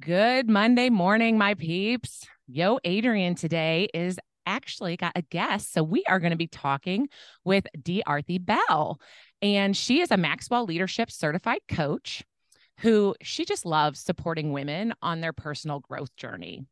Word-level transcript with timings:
Good 0.00 0.48
Monday 0.48 0.88
morning, 0.88 1.36
my 1.36 1.52
peeps. 1.52 2.26
Yo, 2.46 2.78
Adrian 2.84 3.34
today 3.34 3.86
is 3.92 4.18
actually 4.46 4.96
got 4.96 5.12
a 5.14 5.20
guest. 5.20 5.74
So 5.74 5.82
we 5.82 6.04
are 6.08 6.18
going 6.18 6.30
to 6.30 6.38
be 6.38 6.46
talking 6.46 7.08
with 7.44 7.66
D. 7.82 8.02
Arthi 8.06 8.42
Bell. 8.42 8.98
And 9.42 9.76
she 9.76 10.00
is 10.00 10.10
a 10.10 10.16
Maxwell 10.16 10.64
Leadership 10.64 11.10
Certified 11.10 11.60
Coach 11.68 12.24
who 12.78 13.14
she 13.20 13.44
just 13.44 13.66
loves 13.66 14.00
supporting 14.00 14.52
women 14.52 14.94
on 15.02 15.20
their 15.20 15.34
personal 15.34 15.80
growth 15.80 16.16
journey. 16.16 16.64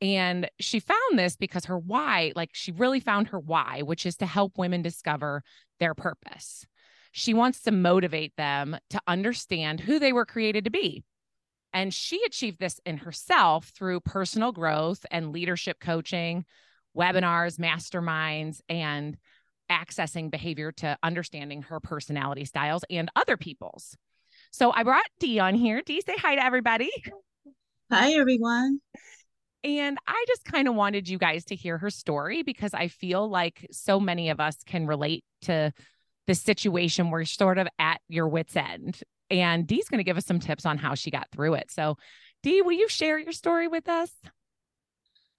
And 0.00 0.48
she 0.60 0.78
found 0.78 1.18
this 1.18 1.34
because 1.34 1.64
her 1.64 1.78
why, 1.78 2.32
like 2.36 2.50
she 2.52 2.70
really 2.70 3.00
found 3.00 3.28
her 3.28 3.40
why, 3.40 3.82
which 3.82 4.06
is 4.06 4.16
to 4.18 4.26
help 4.26 4.58
women 4.58 4.80
discover 4.80 5.42
their 5.80 5.94
purpose. 5.94 6.64
She 7.10 7.34
wants 7.34 7.62
to 7.62 7.72
motivate 7.72 8.36
them 8.36 8.76
to 8.90 9.00
understand 9.08 9.80
who 9.80 9.98
they 9.98 10.12
were 10.12 10.26
created 10.26 10.64
to 10.66 10.70
be 10.70 11.02
and 11.74 11.92
she 11.92 12.22
achieved 12.24 12.60
this 12.60 12.80
in 12.86 12.98
herself 12.98 13.72
through 13.76 14.00
personal 14.00 14.52
growth 14.52 15.04
and 15.10 15.32
leadership 15.32 15.80
coaching, 15.80 16.44
webinars, 16.96 17.58
masterminds, 17.58 18.60
and 18.68 19.18
accessing 19.70 20.30
behavior 20.30 20.70
to 20.70 20.96
understanding 21.02 21.62
her 21.62 21.80
personality 21.80 22.44
styles 22.44 22.84
and 22.88 23.10
other 23.16 23.36
people's. 23.36 23.96
So 24.52 24.70
I 24.72 24.84
brought 24.84 25.04
Dee 25.18 25.40
on 25.40 25.56
here. 25.56 25.82
Dee, 25.84 26.00
say 26.00 26.14
hi 26.16 26.36
to 26.36 26.44
everybody. 26.44 26.90
Hi, 27.90 28.12
everyone. 28.12 28.80
And 29.64 29.98
I 30.06 30.24
just 30.28 30.44
kind 30.44 30.68
of 30.68 30.74
wanted 30.74 31.08
you 31.08 31.18
guys 31.18 31.46
to 31.46 31.56
hear 31.56 31.78
her 31.78 31.90
story 31.90 32.42
because 32.42 32.72
I 32.74 32.88
feel 32.88 33.28
like 33.28 33.66
so 33.72 33.98
many 33.98 34.28
of 34.30 34.38
us 34.38 34.56
can 34.64 34.86
relate 34.86 35.24
to 35.42 35.72
the 36.26 36.34
situation 36.34 37.10
where 37.10 37.20
you're 37.20 37.26
sort 37.26 37.58
of 37.58 37.68
at 37.78 38.00
your 38.08 38.28
wits' 38.28 38.56
end 38.56 39.02
and 39.30 39.66
Dee's 39.66 39.88
going 39.88 39.98
to 39.98 40.04
give 40.04 40.16
us 40.16 40.26
some 40.26 40.38
tips 40.38 40.66
on 40.66 40.78
how 40.78 40.94
she 40.94 41.10
got 41.10 41.28
through 41.30 41.54
it. 41.54 41.70
So, 41.70 41.96
Dee, 42.42 42.62
will 42.62 42.72
you 42.72 42.88
share 42.88 43.18
your 43.18 43.32
story 43.32 43.68
with 43.68 43.88
us? 43.88 44.12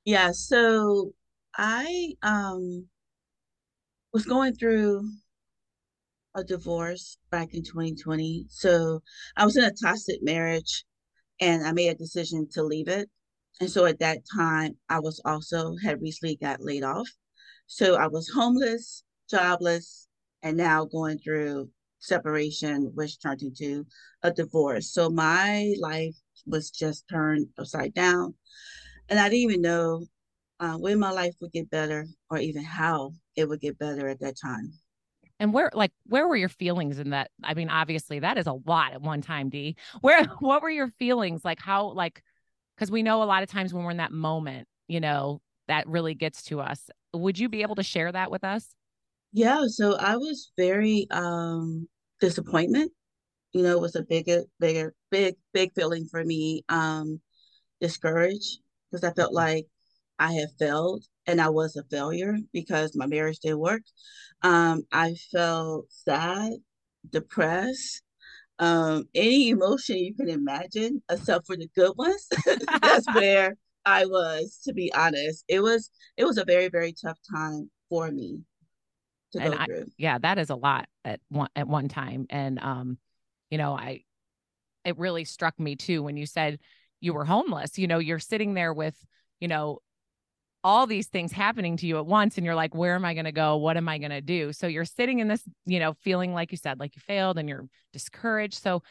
Yeah. 0.03 0.31
So 0.31 1.13
I 1.55 2.13
um 2.21 2.87
was 4.13 4.25
going 4.25 4.55
through 4.55 5.09
a 6.35 6.43
divorce 6.43 7.17
back 7.31 7.53
in 7.53 7.63
2020. 7.63 8.45
So 8.49 9.01
I 9.35 9.45
was 9.45 9.55
in 9.55 9.63
a 9.63 9.71
toxic 9.71 10.21
marriage 10.21 10.85
and 11.39 11.65
I 11.65 11.71
made 11.71 11.89
a 11.89 11.95
decision 11.95 12.47
to 12.53 12.63
leave 12.63 12.87
it. 12.87 13.09
And 13.61 13.69
so 13.69 13.85
at 13.85 13.99
that 13.99 14.19
time, 14.35 14.77
I 14.89 14.99
was 14.99 15.21
also 15.23 15.75
had 15.81 16.01
recently 16.01 16.35
got 16.35 16.61
laid 16.61 16.83
off. 16.83 17.07
So 17.67 17.95
I 17.95 18.07
was 18.07 18.29
homeless, 18.29 19.03
jobless, 19.29 20.04
and 20.45 20.55
now 20.55 20.85
going 20.85 21.17
through 21.17 21.67
separation, 21.97 22.91
which 22.93 23.19
turned 23.19 23.41
into 23.41 23.83
a 24.21 24.31
divorce. 24.31 24.93
So 24.93 25.09
my 25.09 25.73
life 25.81 26.15
was 26.45 26.69
just 26.69 27.03
turned 27.09 27.47
upside 27.57 27.95
down. 27.95 28.35
And 29.09 29.19
I 29.19 29.23
didn't 29.23 29.39
even 29.39 29.61
know 29.63 30.05
uh, 30.59 30.75
when 30.75 30.99
my 30.99 31.09
life 31.09 31.33
would 31.41 31.51
get 31.51 31.71
better 31.71 32.05
or 32.29 32.37
even 32.37 32.63
how 32.63 33.13
it 33.35 33.49
would 33.49 33.59
get 33.59 33.79
better 33.79 34.07
at 34.07 34.19
that 34.19 34.35
time. 34.39 34.71
And 35.39 35.51
where, 35.51 35.71
like, 35.73 35.91
where 36.05 36.27
were 36.27 36.37
your 36.37 36.47
feelings 36.47 36.99
in 36.99 37.09
that? 37.09 37.31
I 37.43 37.55
mean, 37.55 37.69
obviously, 37.69 38.19
that 38.19 38.37
is 38.37 38.45
a 38.45 38.53
lot 38.53 38.93
at 38.93 39.01
one 39.01 39.21
time, 39.21 39.49
Dee. 39.49 39.75
Where, 40.01 40.23
what 40.39 40.61
were 40.61 40.69
your 40.69 40.89
feelings? 40.99 41.43
Like, 41.43 41.59
how, 41.59 41.87
like, 41.87 42.21
because 42.75 42.91
we 42.91 43.01
know 43.01 43.23
a 43.23 43.25
lot 43.25 43.41
of 43.41 43.49
times 43.49 43.73
when 43.73 43.83
we're 43.83 43.91
in 43.91 43.97
that 43.97 44.11
moment, 44.11 44.67
you 44.87 44.99
know, 44.99 45.41
that 45.67 45.87
really 45.87 46.13
gets 46.13 46.43
to 46.43 46.61
us. 46.61 46.91
Would 47.13 47.39
you 47.39 47.49
be 47.49 47.63
able 47.63 47.75
to 47.75 47.83
share 47.83 48.11
that 48.11 48.29
with 48.29 48.43
us? 48.43 48.75
Yeah, 49.35 49.65
so 49.67 49.95
I 49.97 50.15
was 50.15 50.51
very 50.57 51.07
um 51.11 51.87
disappointment. 52.21 52.91
You 53.53 53.63
know, 53.63 53.79
was 53.79 53.95
a 53.95 54.03
bigger, 54.03 54.43
bigger, 54.59 54.93
big, 55.11 55.35
big 55.53 55.73
feeling 55.75 56.05
for 56.09 56.23
me. 56.23 56.63
Um, 56.69 57.21
discouraged 57.81 58.59
because 58.91 59.03
I 59.03 59.13
felt 59.13 59.33
like 59.33 59.67
I 60.19 60.33
had 60.33 60.49
failed 60.59 61.05
and 61.27 61.41
I 61.41 61.49
was 61.49 61.75
a 61.75 61.83
failure 61.91 62.37
because 62.53 62.95
my 62.95 63.07
marriage 63.07 63.39
didn't 63.39 63.59
work. 63.59 63.83
Um, 64.43 64.83
I 64.93 65.15
felt 65.33 65.87
sad, 65.91 66.53
depressed, 67.11 68.03
um, 68.59 69.05
any 69.15 69.49
emotion 69.49 69.97
you 69.99 70.15
can 70.15 70.29
imagine, 70.29 71.03
except 71.11 71.47
for 71.47 71.57
the 71.57 71.69
good 71.75 71.93
ones. 71.97 72.27
That's 72.83 73.07
where 73.13 73.57
I 73.85 74.05
was, 74.05 74.59
to 74.65 74.73
be 74.73 74.93
honest. 74.93 75.45
It 75.49 75.61
was 75.61 75.91
it 76.17 76.25
was 76.25 76.37
a 76.37 76.45
very, 76.45 76.69
very 76.69 76.93
tough 76.93 77.19
time 77.33 77.71
for 77.89 78.11
me 78.11 78.41
and 79.35 79.53
I, 79.55 79.67
yeah, 79.97 80.17
that 80.19 80.37
is 80.37 80.49
a 80.49 80.55
lot 80.55 80.87
at 81.03 81.19
one 81.29 81.49
at 81.55 81.67
one 81.67 81.87
time. 81.87 82.25
And 82.29 82.59
um, 82.59 82.97
you 83.49 83.57
know, 83.57 83.73
I 83.73 84.01
it 84.83 84.97
really 84.97 85.25
struck 85.25 85.59
me 85.59 85.75
too 85.75 86.03
when 86.03 86.17
you 86.17 86.25
said 86.25 86.59
you 87.01 87.13
were 87.13 87.25
homeless. 87.25 87.77
You 87.77 87.87
know, 87.87 87.99
you're 87.99 88.19
sitting 88.19 88.53
there 88.53 88.73
with, 88.73 88.95
you 89.39 89.47
know, 89.47 89.79
all 90.63 90.87
these 90.87 91.07
things 91.07 91.31
happening 91.31 91.77
to 91.77 91.85
you 91.85 91.97
at 91.97 92.05
once 92.07 92.37
and 92.37 92.45
you're 92.45 92.55
like 92.55 92.73
where 92.73 92.95
am 92.95 93.05
i 93.05 93.13
going 93.13 93.25
to 93.25 93.31
go? 93.31 93.57
What 93.57 93.77
am 93.77 93.87
i 93.87 93.99
going 93.99 94.09
to 94.09 94.21
do? 94.21 94.51
So 94.51 94.65
you're 94.65 94.83
sitting 94.85 95.19
in 95.19 95.27
this 95.27 95.43
you 95.65 95.79
know 95.79 95.93
feeling 96.01 96.33
like 96.33 96.51
you 96.51 96.57
said 96.57 96.79
like 96.79 96.95
you 96.95 97.01
failed 97.01 97.37
and 97.37 97.47
you're 97.47 97.67
discouraged. 97.93 98.55
So 98.61 98.81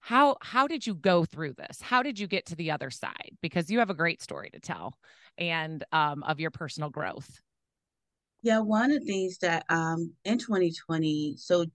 how 0.00 0.36
how 0.40 0.66
did 0.66 0.86
you 0.86 0.94
go 0.94 1.24
through 1.24 1.54
this? 1.54 1.80
How 1.80 2.02
did 2.02 2.18
you 2.18 2.26
get 2.26 2.46
to 2.46 2.56
the 2.56 2.70
other 2.70 2.90
side? 2.90 3.32
Because 3.42 3.70
you 3.70 3.80
have 3.80 3.90
a 3.90 3.94
great 3.94 4.22
story 4.22 4.50
to 4.50 4.60
tell 4.60 4.94
and 5.36 5.84
um, 5.92 6.22
of 6.22 6.38
your 6.38 6.50
personal 6.50 6.90
growth 6.90 7.40
yeah, 8.42 8.60
one 8.60 8.90
of 8.92 9.00
the 9.00 9.06
things 9.06 9.38
that 9.38 9.64
um 9.68 10.12
in 10.24 10.38
2020, 10.38 11.34
so 11.38 11.66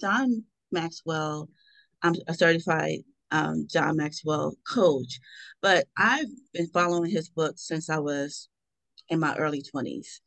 John 0.00 0.44
Maxwell, 0.72 1.48
I'm 2.02 2.14
a 2.26 2.34
certified 2.34 3.00
um, 3.30 3.66
John 3.70 3.96
Maxwell 3.96 4.54
coach, 4.66 5.20
but 5.60 5.86
I've 5.96 6.28
been 6.52 6.68
following 6.68 7.10
his 7.10 7.28
book 7.28 7.54
since 7.56 7.90
I 7.90 7.98
was 7.98 8.48
in 9.08 9.20
my 9.20 9.36
early 9.36 9.62
20s. 9.62 10.20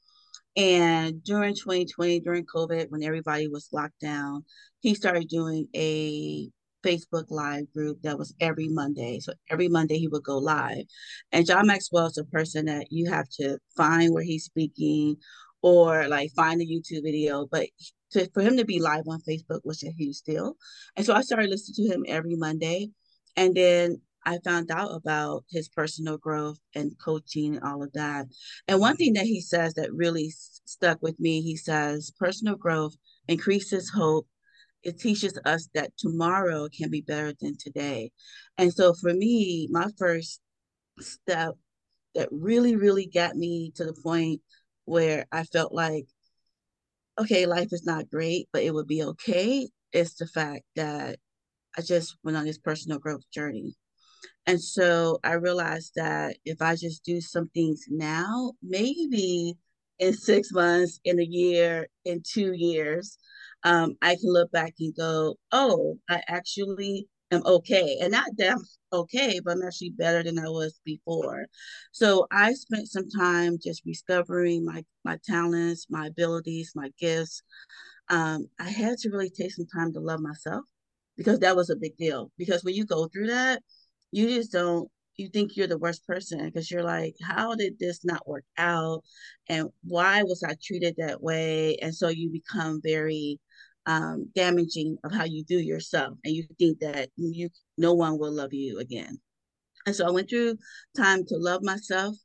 And 0.57 1.23
during 1.23 1.55
2020, 1.55 2.19
during 2.19 2.45
COVID, 2.45 2.89
when 2.89 3.03
everybody 3.03 3.47
was 3.47 3.69
locked 3.71 3.99
down, 4.01 4.43
he 4.81 4.93
started 4.95 5.29
doing 5.29 5.67
a 5.75 6.49
Facebook 6.85 7.25
Live 7.29 7.71
group 7.73 8.01
that 8.01 8.17
was 8.17 8.33
every 8.39 8.67
Monday. 8.67 9.19
So 9.19 9.33
every 9.49 9.69
Monday 9.69 9.97
he 9.97 10.07
would 10.07 10.23
go 10.23 10.37
live. 10.37 10.83
And 11.31 11.45
John 11.45 11.67
Maxwell 11.67 12.07
is 12.07 12.17
a 12.17 12.25
person 12.25 12.65
that 12.65 12.87
you 12.91 13.09
have 13.09 13.29
to 13.39 13.59
find 13.77 14.13
where 14.13 14.23
he's 14.23 14.45
speaking 14.45 15.17
or 15.61 16.07
like 16.07 16.31
find 16.31 16.61
a 16.61 16.65
YouTube 16.65 17.03
video. 17.03 17.47
But 17.49 17.67
to, 18.11 18.29
for 18.33 18.41
him 18.41 18.57
to 18.57 18.65
be 18.65 18.79
live 18.79 19.07
on 19.07 19.21
Facebook 19.21 19.61
was 19.63 19.83
a 19.83 19.91
huge 19.91 20.21
deal. 20.21 20.55
And 20.95 21.05
so 21.05 21.13
I 21.13 21.21
started 21.21 21.49
listening 21.49 21.87
to 21.87 21.93
him 21.93 22.05
every 22.07 22.35
Monday. 22.35 22.89
And 23.35 23.55
then 23.55 24.01
I 24.25 24.37
found 24.43 24.69
out 24.69 24.91
about 24.93 25.45
his 25.49 25.69
personal 25.69 26.17
growth 26.17 26.59
and 26.75 26.91
coaching 27.03 27.55
and 27.55 27.63
all 27.63 27.81
of 27.81 27.91
that. 27.93 28.27
And 28.67 28.79
one 28.79 28.95
thing 28.95 29.13
that 29.13 29.25
he 29.25 29.41
says 29.41 29.73
that 29.75 29.93
really 29.93 30.31
stuck 30.65 31.01
with 31.01 31.19
me, 31.19 31.41
he 31.41 31.55
says, 31.55 32.11
personal 32.19 32.55
growth 32.55 32.95
increases 33.27 33.89
hope. 33.89 34.27
It 34.83 34.99
teaches 34.99 35.39
us 35.45 35.69
that 35.73 35.95
tomorrow 35.97 36.67
can 36.75 36.89
be 36.89 37.01
better 37.01 37.33
than 37.39 37.55
today. 37.57 38.11
And 38.57 38.73
so 38.73 38.93
for 38.93 39.13
me, 39.13 39.67
my 39.71 39.87
first 39.97 40.41
step 40.99 41.55
that 42.15 42.27
really, 42.31 42.75
really 42.75 43.05
got 43.05 43.35
me 43.35 43.71
to 43.75 43.85
the 43.85 43.93
point 43.93 44.41
where 44.91 45.25
I 45.31 45.45
felt 45.45 45.71
like, 45.73 46.05
okay, 47.17 47.45
life 47.45 47.69
is 47.71 47.85
not 47.85 48.09
great, 48.09 48.49
but 48.51 48.61
it 48.61 48.73
would 48.73 48.87
be 48.87 49.03
okay, 49.03 49.69
It's 49.93 50.15
the 50.15 50.27
fact 50.27 50.63
that 50.75 51.17
I 51.77 51.81
just 51.81 52.17
went 52.23 52.35
on 52.35 52.43
this 52.43 52.57
personal 52.57 52.99
growth 52.99 53.23
journey. 53.33 53.75
And 54.45 54.61
so 54.61 55.19
I 55.23 55.33
realized 55.33 55.93
that 55.95 56.35
if 56.43 56.61
I 56.61 56.75
just 56.75 57.05
do 57.05 57.21
some 57.21 57.47
things 57.53 57.85
now, 57.89 58.51
maybe 58.61 59.55
in 59.99 60.13
six 60.13 60.51
months, 60.51 60.99
in 61.05 61.19
a 61.19 61.23
year, 61.23 61.87
in 62.03 62.21
two 62.21 62.51
years, 62.51 63.17
um, 63.63 63.95
I 64.01 64.15
can 64.15 64.33
look 64.33 64.51
back 64.51 64.73
and 64.81 64.93
go, 64.93 65.37
oh, 65.53 65.99
I 66.09 66.21
actually 66.27 67.07
am 67.31 67.41
okay. 67.45 67.97
And 68.01 68.11
not 68.11 68.29
that 68.37 68.51
I'm 68.51 68.63
okay, 68.93 69.39
but 69.43 69.51
I'm 69.51 69.63
actually 69.63 69.91
better 69.91 70.23
than 70.23 70.39
I 70.39 70.49
was 70.49 70.79
before. 70.85 71.45
So 71.91 72.27
I 72.31 72.53
spent 72.53 72.87
some 72.87 73.09
time 73.09 73.57
just 73.63 73.85
discovering 73.85 74.65
my 74.65 74.83
my 75.03 75.17
talents, 75.25 75.87
my 75.89 76.07
abilities, 76.07 76.73
my 76.75 76.91
gifts. 76.99 77.43
Um, 78.09 78.47
I 78.59 78.69
had 78.69 78.97
to 78.99 79.09
really 79.09 79.29
take 79.29 79.51
some 79.53 79.67
time 79.67 79.93
to 79.93 79.99
love 79.99 80.19
myself 80.19 80.65
because 81.17 81.39
that 81.39 81.55
was 81.55 81.69
a 81.69 81.75
big 81.75 81.97
deal. 81.97 82.31
Because 82.37 82.63
when 82.63 82.75
you 82.75 82.85
go 82.85 83.07
through 83.07 83.27
that, 83.27 83.61
you 84.11 84.27
just 84.27 84.51
don't 84.51 84.89
you 85.17 85.29
think 85.29 85.55
you're 85.55 85.67
the 85.67 85.77
worst 85.77 86.05
person 86.07 86.43
because 86.45 86.71
you're 86.71 86.83
like, 86.83 87.15
how 87.21 87.55
did 87.55 87.77
this 87.79 88.03
not 88.03 88.27
work 88.27 88.45
out? 88.57 89.03
And 89.49 89.69
why 89.83 90.23
was 90.23 90.43
I 90.43 90.55
treated 90.61 90.95
that 90.97 91.21
way? 91.21 91.77
And 91.81 91.93
so 91.93 92.09
you 92.09 92.29
become 92.29 92.81
very 92.83 93.39
um, 93.85 94.29
damaging 94.35 94.97
of 95.03 95.11
how 95.11 95.23
you 95.23 95.43
do 95.43 95.59
yourself, 95.59 96.17
and 96.23 96.33
you 96.33 96.45
think 96.59 96.79
that 96.79 97.09
you 97.15 97.49
no 97.77 97.93
one 97.93 98.19
will 98.19 98.31
love 98.33 98.53
you 98.53 98.79
again. 98.79 99.19
And 99.85 99.95
so 99.95 100.07
I 100.07 100.11
went 100.11 100.29
through 100.29 100.57
time 100.95 101.25
to 101.25 101.37
love 101.37 101.63
myself. 101.63 102.15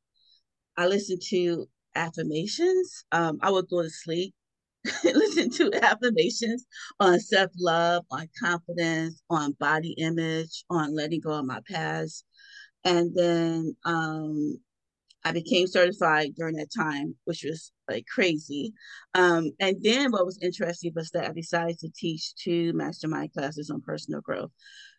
I 0.77 0.87
listened 0.87 1.23
to 1.29 1.67
affirmations. 1.95 3.05
Um, 3.13 3.39
I 3.43 3.51
would 3.51 3.69
go 3.71 3.83
to 3.83 3.91
sleep, 3.91 4.35
listen 5.05 5.51
to 5.51 5.73
affirmations 5.83 6.67
on 7.01 7.19
self 7.19 7.51
love, 7.59 8.05
on 8.11 8.29
confidence, 8.39 9.23
on 9.31 9.53
body 9.53 9.95
image, 9.99 10.65
on 10.71 10.95
letting 10.95 11.21
go 11.21 11.33
of 11.33 11.47
my 11.47 11.61
past. 11.71 12.25
And 12.85 13.15
then 13.17 13.77
um, 13.85 14.59
I 15.25 15.33
became 15.33 15.67
certified 15.67 16.35
during 16.37 16.57
that 16.57 16.69
time, 16.77 17.17
which 17.25 17.43
was 17.43 17.73
like 17.89 18.07
crazy. 18.07 18.73
Um, 19.15 19.53
and 19.61 19.77
then 19.83 20.13
what 20.13 20.27
was 20.27 20.39
interesting 20.43 20.93
was 20.95 21.11
that 21.11 21.29
I 21.29 21.33
decided 21.33 21.79
to 21.81 21.91
teach 21.95 22.35
two 22.37 22.73
mastermind 22.73 23.33
classes 23.33 23.71
on 23.71 23.81
personal 23.81 24.21
growth. 24.21 24.51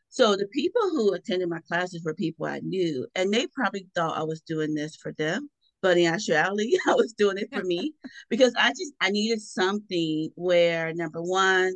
So 0.09 0.35
the 0.35 0.47
people 0.47 0.81
who 0.81 1.13
attended 1.13 1.49
my 1.49 1.59
classes 1.67 2.03
were 2.03 2.13
people 2.13 2.45
I 2.45 2.59
knew, 2.59 3.07
and 3.15 3.33
they 3.33 3.47
probably 3.47 3.87
thought 3.93 4.17
I 4.17 4.23
was 4.23 4.41
doing 4.41 4.73
this 4.73 4.95
for 4.95 5.11
them. 5.13 5.49
But 5.81 5.97
in 5.97 6.07
actuality, 6.07 6.77
I 6.87 6.95
was 6.95 7.13
doing 7.13 7.37
it 7.37 7.53
for 7.53 7.63
me 7.63 7.93
because 8.29 8.53
I 8.57 8.69
just 8.69 8.93
I 9.01 9.11
needed 9.11 9.41
something 9.41 10.31
where 10.35 10.93
number 10.93 11.21
one, 11.21 11.75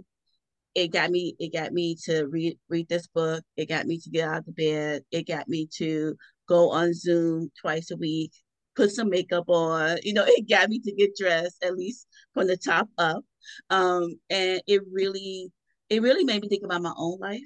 it 0.75 0.91
got 0.91 1.11
me 1.11 1.35
it 1.39 1.53
got 1.53 1.73
me 1.73 1.95
to 2.05 2.25
read 2.27 2.57
read 2.69 2.87
this 2.89 3.07
book. 3.07 3.43
It 3.57 3.69
got 3.69 3.85
me 3.85 3.99
to 3.99 4.09
get 4.09 4.27
out 4.27 4.47
of 4.47 4.55
bed. 4.55 5.03
It 5.11 5.27
got 5.27 5.47
me 5.47 5.67
to 5.77 6.15
go 6.47 6.71
on 6.71 6.93
Zoom 6.93 7.51
twice 7.59 7.91
a 7.91 7.97
week, 7.97 8.31
put 8.75 8.91
some 8.91 9.09
makeup 9.09 9.45
on. 9.49 9.97
You 10.03 10.13
know, 10.13 10.23
it 10.27 10.49
got 10.49 10.69
me 10.69 10.79
to 10.79 10.91
get 10.93 11.15
dressed 11.15 11.63
at 11.63 11.77
least 11.77 12.07
from 12.33 12.47
the 12.47 12.57
top 12.57 12.89
up. 12.97 13.23
Um, 13.69 14.15
and 14.29 14.61
it 14.67 14.81
really 14.91 15.51
it 15.89 16.01
really 16.01 16.23
made 16.23 16.41
me 16.41 16.47
think 16.47 16.63
about 16.63 16.81
my 16.81 16.93
own 16.95 17.19
life 17.19 17.41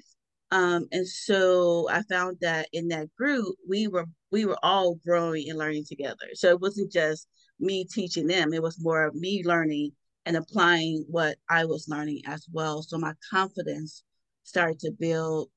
um, 0.50 0.86
and 0.92 1.06
so 1.06 1.88
I 1.90 2.02
found 2.02 2.38
that 2.40 2.68
in 2.72 2.88
that 2.88 3.14
group, 3.16 3.56
we 3.68 3.88
were 3.88 4.06
we 4.30 4.44
were 4.46 4.58
all 4.62 4.94
growing 5.04 5.48
and 5.50 5.58
learning 5.58 5.84
together. 5.88 6.28
So 6.34 6.50
it 6.50 6.60
wasn't 6.60 6.92
just 6.92 7.28
me 7.58 7.84
teaching 7.84 8.26
them; 8.26 8.52
it 8.52 8.62
was 8.62 8.80
more 8.80 9.04
of 9.04 9.14
me 9.14 9.42
learning 9.44 9.92
and 10.24 10.36
applying 10.36 11.04
what 11.08 11.36
I 11.48 11.64
was 11.64 11.88
learning 11.88 12.22
as 12.26 12.46
well. 12.52 12.82
So 12.82 12.98
my 12.98 13.14
confidence 13.30 14.04
started 14.44 14.78
to 14.80 14.92
build. 14.92 15.50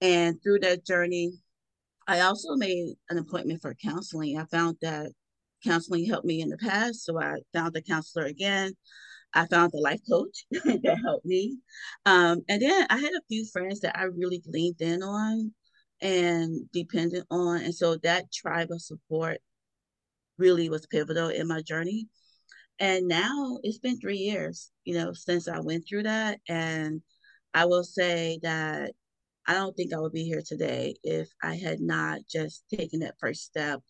And 0.00 0.42
through 0.42 0.60
that 0.60 0.84
journey, 0.84 1.32
I 2.06 2.20
also 2.20 2.56
made 2.56 2.94
an 3.10 3.18
appointment 3.18 3.62
for 3.62 3.74
counseling. 3.74 4.38
I 4.38 4.44
found 4.46 4.76
that 4.82 5.12
counseling 5.64 6.06
helped 6.06 6.26
me 6.26 6.40
in 6.40 6.48
the 6.48 6.58
past, 6.58 7.04
so 7.04 7.20
I 7.20 7.36
found 7.52 7.76
a 7.76 7.82
counselor 7.82 8.26
again. 8.26 8.72
I 9.34 9.46
found 9.46 9.72
a 9.74 9.78
life 9.78 10.00
coach 10.08 10.44
that 10.50 11.00
helped 11.02 11.24
me. 11.24 11.58
Um, 12.04 12.42
and 12.48 12.60
then 12.60 12.86
I 12.90 12.98
had 12.98 13.12
a 13.12 13.26
few 13.28 13.46
friends 13.46 13.80
that 13.80 13.98
I 13.98 14.04
really 14.04 14.42
leaned 14.46 14.80
in 14.80 15.02
on 15.02 15.54
and 16.00 16.70
depended 16.72 17.24
on. 17.30 17.62
And 17.62 17.74
so 17.74 17.96
that 17.96 18.32
tribe 18.32 18.68
of 18.70 18.82
support 18.82 19.38
really 20.38 20.68
was 20.68 20.86
pivotal 20.86 21.28
in 21.28 21.46
my 21.46 21.62
journey. 21.62 22.08
And 22.78 23.06
now 23.06 23.58
it's 23.62 23.78
been 23.78 24.00
three 24.00 24.18
years, 24.18 24.70
you 24.84 24.94
know, 24.94 25.12
since 25.12 25.48
I 25.48 25.60
went 25.60 25.86
through 25.88 26.02
that. 26.04 26.40
And 26.48 27.00
I 27.54 27.66
will 27.66 27.84
say 27.84 28.38
that 28.42 28.92
I 29.46 29.54
don't 29.54 29.76
think 29.76 29.92
I 29.92 29.98
would 29.98 30.12
be 30.12 30.24
here 30.24 30.42
today 30.44 30.94
if 31.02 31.28
I 31.42 31.56
had 31.56 31.80
not 31.80 32.20
just 32.30 32.64
taken 32.68 33.00
that 33.00 33.16
first 33.20 33.42
step 33.42 33.80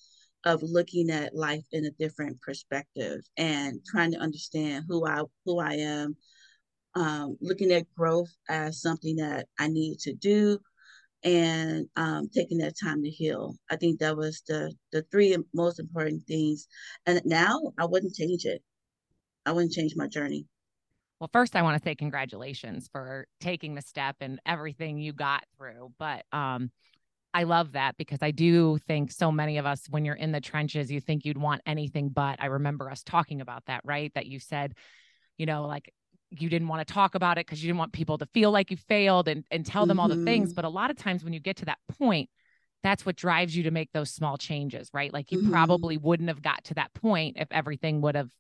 of 0.44 0.62
looking 0.62 1.10
at 1.10 1.34
life 1.34 1.64
in 1.72 1.84
a 1.84 1.90
different 1.90 2.40
perspective 2.40 3.20
and 3.36 3.80
trying 3.84 4.12
to 4.12 4.18
understand 4.18 4.84
who 4.88 5.06
I 5.06 5.22
who 5.44 5.60
I 5.60 5.74
am, 5.74 6.16
um, 6.94 7.36
looking 7.40 7.72
at 7.72 7.92
growth 7.94 8.30
as 8.48 8.80
something 8.80 9.16
that 9.16 9.46
I 9.58 9.68
need 9.68 9.98
to 10.00 10.14
do, 10.14 10.58
and 11.22 11.86
um, 11.96 12.28
taking 12.34 12.58
that 12.58 12.74
time 12.82 13.02
to 13.02 13.10
heal. 13.10 13.56
I 13.70 13.76
think 13.76 14.00
that 14.00 14.16
was 14.16 14.42
the 14.48 14.74
the 14.92 15.02
three 15.10 15.36
most 15.54 15.78
important 15.78 16.26
things. 16.26 16.66
And 17.06 17.20
now 17.24 17.72
I 17.78 17.84
wouldn't 17.86 18.14
change 18.14 18.44
it. 18.44 18.62
I 19.46 19.52
wouldn't 19.52 19.72
change 19.72 19.94
my 19.96 20.08
journey. 20.08 20.46
Well, 21.22 21.30
first 21.32 21.54
I 21.54 21.62
want 21.62 21.80
to 21.80 21.88
say 21.88 21.94
congratulations 21.94 22.88
for 22.90 23.28
taking 23.38 23.76
the 23.76 23.80
step 23.80 24.16
and 24.20 24.40
everything 24.44 24.98
you 24.98 25.12
got 25.12 25.44
through. 25.56 25.92
But 25.96 26.24
um, 26.32 26.72
I 27.32 27.44
love 27.44 27.74
that 27.74 27.96
because 27.96 28.18
I 28.22 28.32
do 28.32 28.78
think 28.88 29.12
so 29.12 29.30
many 29.30 29.58
of 29.58 29.64
us, 29.64 29.86
when 29.88 30.04
you're 30.04 30.16
in 30.16 30.32
the 30.32 30.40
trenches, 30.40 30.90
you 30.90 31.00
think 31.00 31.24
you'd 31.24 31.38
want 31.38 31.62
anything 31.64 32.08
but. 32.08 32.42
I 32.42 32.46
remember 32.46 32.90
us 32.90 33.04
talking 33.04 33.40
about 33.40 33.62
that, 33.66 33.82
right? 33.84 34.10
That 34.16 34.26
you 34.26 34.40
said, 34.40 34.74
you 35.38 35.46
know, 35.46 35.64
like 35.64 35.94
you 36.30 36.48
didn't 36.48 36.66
want 36.66 36.84
to 36.84 36.92
talk 36.92 37.14
about 37.14 37.38
it 37.38 37.46
because 37.46 37.62
you 37.62 37.68
didn't 37.68 37.78
want 37.78 37.92
people 37.92 38.18
to 38.18 38.26
feel 38.34 38.50
like 38.50 38.72
you 38.72 38.76
failed 38.76 39.28
and, 39.28 39.44
and 39.52 39.64
tell 39.64 39.86
them 39.86 39.98
mm-hmm. 39.98 40.00
all 40.00 40.08
the 40.08 40.24
things. 40.24 40.48
Mm-hmm. 40.48 40.56
But 40.56 40.64
a 40.64 40.70
lot 40.70 40.90
of 40.90 40.96
times 40.96 41.22
when 41.22 41.32
you 41.32 41.38
get 41.38 41.58
to 41.58 41.66
that 41.66 41.78
point, 42.00 42.30
that's 42.82 43.06
what 43.06 43.14
drives 43.14 43.56
you 43.56 43.62
to 43.62 43.70
make 43.70 43.92
those 43.92 44.10
small 44.10 44.38
changes, 44.38 44.90
right? 44.92 45.12
Like 45.12 45.30
you 45.30 45.38
mm-hmm. 45.38 45.52
probably 45.52 45.98
wouldn't 45.98 46.30
have 46.30 46.42
got 46.42 46.64
to 46.64 46.74
that 46.74 46.92
point 46.94 47.36
if 47.38 47.46
everything 47.52 48.00
would 48.00 48.16
have 48.16 48.32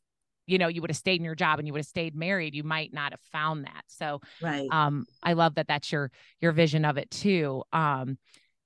you 0.46 0.58
know 0.58 0.68
you 0.68 0.80
would 0.80 0.90
have 0.90 0.96
stayed 0.96 1.20
in 1.20 1.24
your 1.24 1.34
job 1.34 1.58
and 1.58 1.66
you 1.66 1.72
would 1.72 1.80
have 1.80 1.86
stayed 1.86 2.14
married 2.14 2.54
you 2.54 2.64
might 2.64 2.92
not 2.92 3.12
have 3.12 3.20
found 3.32 3.64
that 3.64 3.82
so 3.86 4.20
right 4.40 4.68
um 4.70 5.06
i 5.22 5.32
love 5.32 5.54
that 5.54 5.68
that's 5.68 5.92
your 5.92 6.10
your 6.40 6.52
vision 6.52 6.84
of 6.84 6.96
it 6.96 7.10
too 7.10 7.62
um 7.72 8.18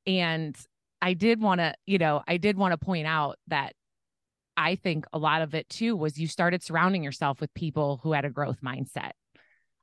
and 0.06 0.56
I 1.02 1.14
did 1.14 1.40
want 1.40 1.60
to, 1.60 1.74
you 1.86 1.98
know, 1.98 2.22
I 2.26 2.36
did 2.36 2.56
want 2.56 2.72
to 2.72 2.78
point 2.78 3.06
out 3.06 3.38
that 3.48 3.74
I 4.56 4.76
think 4.76 5.06
a 5.12 5.18
lot 5.18 5.42
of 5.42 5.54
it 5.54 5.68
too 5.68 5.94
was 5.96 6.18
you 6.18 6.26
started 6.26 6.62
surrounding 6.62 7.04
yourself 7.04 7.40
with 7.40 7.52
people 7.54 8.00
who 8.02 8.12
had 8.12 8.24
a 8.24 8.30
growth 8.30 8.60
mindset. 8.64 9.12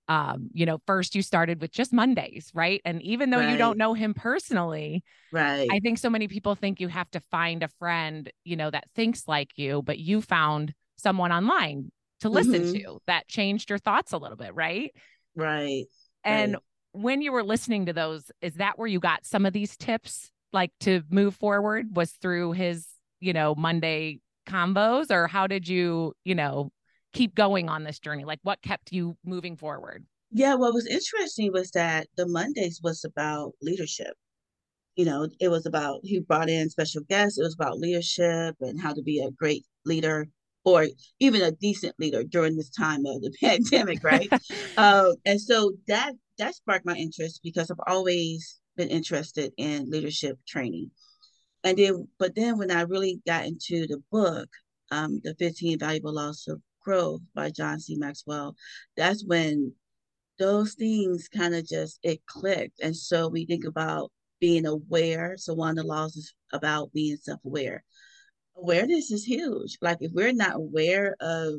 Um, 0.10 0.50
you 0.52 0.66
know, 0.66 0.80
first 0.86 1.16
you 1.16 1.22
started 1.22 1.62
with 1.62 1.72
just 1.72 1.94
Mondays, 1.94 2.52
right? 2.54 2.82
And 2.84 3.02
even 3.04 3.30
though 3.30 3.38
right. 3.38 3.52
you 3.52 3.58
don't 3.58 3.78
know 3.78 3.94
him 3.94 4.14
personally, 4.14 5.04
right. 5.32 5.70
I 5.72 5.80
think 5.80 5.98
so 5.98 6.10
many 6.10 6.28
people 6.28 6.56
think 6.56 6.82
you 6.82 6.90
have 6.90 7.10
to 7.12 7.22
find 7.32 7.64
a 7.64 7.70
friend, 7.80 8.30
you 8.44 8.56
know, 8.56 8.70
that 8.70 8.90
thinks 8.96 9.28
like 9.28 9.52
you, 9.56 9.82
but 9.82 10.00
you 10.00 10.22
found 10.22 10.74
someone 11.04 11.32
online 11.32 11.92
to 12.22 12.30
listen 12.30 12.64
mm-hmm. 12.64 12.94
to 12.94 13.00
that 13.06 13.28
changed 13.28 13.70
your 13.70 13.80
thoughts 13.80 14.14
a 14.14 14.18
little 14.18 14.38
bit, 14.38 14.56
right? 14.56 14.92
Right. 15.36 15.86
And 16.24 16.54
right 16.54 16.62
when 16.94 17.22
you 17.22 17.32
were 17.32 17.44
listening 17.44 17.88
to 17.88 17.94
those, 17.94 18.32
is 18.42 18.56
that 18.56 18.78
where 18.80 18.88
you 18.88 19.00
got 19.00 19.26
some 19.26 19.46
of 19.46 19.54
these 19.54 19.76
tips 19.76 20.32
like 20.54 20.72
to 20.82 21.02
move 21.10 21.36
forward 21.36 21.96
was 21.96 22.12
through 22.12 22.54
his, 22.54 22.88
you 23.20 23.34
know, 23.34 23.56
Monday 23.56 24.20
combos 24.48 25.12
or 25.12 25.28
how 25.28 25.48
did 25.48 25.68
you, 25.68 26.14
you 26.24 26.36
know, 26.36 26.72
keep 27.12 27.36
going 27.36 27.68
on 27.68 27.84
this 27.84 28.00
journey? 28.00 28.24
Like 28.24 28.40
what 28.44 28.62
kept 28.62 28.92
you 28.92 29.18
moving 29.26 29.58
forward? 29.58 30.06
Yeah, 30.32 30.56
what 30.56 30.74
was 30.74 30.88
interesting 30.88 31.52
was 31.52 31.72
that 31.72 32.08
the 32.16 32.28
Mondays 32.28 32.80
was 32.84 33.04
about 33.04 33.54
leadership. 33.62 34.14
You 34.96 35.06
know, 35.06 35.28
it 35.40 35.48
was 35.48 35.66
about 35.66 36.02
he 36.04 36.20
brought 36.20 36.50
in 36.50 36.70
special 36.70 37.02
guests. 37.10 37.40
It 37.40 37.44
was 37.44 37.56
about 37.56 37.80
leadership 37.80 38.56
and 38.62 38.80
how 38.80 38.94
to 38.94 39.02
be 39.02 39.20
a 39.20 39.32
great 39.32 39.66
leader 39.86 40.28
or 40.66 40.88
even 41.20 41.42
a 41.42 41.52
decent 41.52 41.96
leader 42.00 42.24
during 42.24 42.56
this 42.56 42.70
time 42.70 43.06
of 43.06 43.22
the 43.22 43.32
pandemic, 43.42 44.04
right? 44.04 44.32
um, 44.78 45.16
and 45.26 45.40
so 45.40 45.74
that 45.88 46.14
that 46.38 46.56
sparked 46.56 46.86
my 46.86 46.96
interest 46.96 47.42
because 47.44 47.70
I've 47.70 47.78
always 47.88 48.60
been 48.76 48.90
interested 48.90 49.52
in 49.58 49.90
leadership 49.90 50.38
training. 50.48 50.92
And 51.64 51.78
then, 51.78 52.08
but 52.20 52.36
then 52.36 52.58
when 52.58 52.72
I 52.72 52.82
really 52.82 53.22
got 53.26 53.46
into 53.46 53.88
the 53.88 54.02
book, 54.12 54.50
um, 54.92 55.22
The 55.24 55.36
15 55.36 55.80
Valuable 55.80 56.14
Laws 56.14 56.46
of 56.48 56.62
Growth 56.84 57.22
by 57.34 57.52
John 57.52 57.80
C. 57.80 57.96
Maxwell, 57.96 58.56
that's 58.98 59.24
when 59.26 59.74
those 60.40 60.74
things 60.74 61.30
kind 61.30 61.56
of 61.56 61.66
just, 61.66 62.00
it 62.04 62.26
clicked. 62.26 62.82
And 62.82 62.96
so 62.96 63.30
we 63.30 63.46
think 63.46 63.66
about 63.66 64.12
being 64.40 64.66
aware. 64.66 65.36
So 65.38 65.54
one 65.54 65.72
of 65.72 65.76
the 65.78 65.84
laws 65.84 66.18
is 66.18 66.34
about 66.52 66.92
being 66.92 67.16
self-aware. 67.18 67.84
Awareness 68.56 69.12
is 69.12 69.26
huge. 69.26 69.78
Like 69.82 69.98
if 70.02 70.12
we're 70.14 70.34
not 70.34 70.56
aware 70.56 71.16
of 71.20 71.56